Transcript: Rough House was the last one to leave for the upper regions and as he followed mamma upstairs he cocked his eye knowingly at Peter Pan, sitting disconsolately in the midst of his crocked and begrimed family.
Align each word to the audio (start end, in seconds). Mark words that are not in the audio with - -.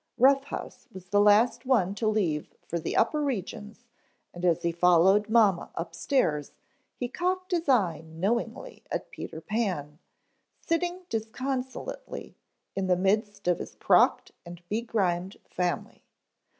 Rough 0.17 0.45
House 0.45 0.87
was 0.91 1.09
the 1.09 1.21
last 1.21 1.63
one 1.67 1.93
to 1.93 2.07
leave 2.07 2.55
for 2.65 2.79
the 2.79 2.97
upper 2.97 3.21
regions 3.23 3.85
and 4.33 4.43
as 4.43 4.63
he 4.63 4.71
followed 4.71 5.29
mamma 5.29 5.69
upstairs 5.75 6.53
he 6.95 7.07
cocked 7.07 7.51
his 7.51 7.69
eye 7.69 8.01
knowingly 8.07 8.83
at 8.89 9.11
Peter 9.11 9.39
Pan, 9.39 9.99
sitting 10.59 11.01
disconsolately 11.07 12.35
in 12.75 12.87
the 12.87 12.97
midst 12.97 13.47
of 13.47 13.59
his 13.59 13.75
crocked 13.75 14.31
and 14.43 14.67
begrimed 14.69 15.37
family. 15.47 16.03